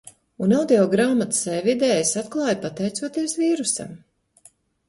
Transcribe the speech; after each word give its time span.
Un 0.45 0.53
audio 0.59 0.85
grāmatas 0.93 1.43
e-vidē 1.57 1.91
es 1.97 2.15
atklāju 2.23 2.57
pateicoties 2.65 3.39
vīrusam. 3.43 3.97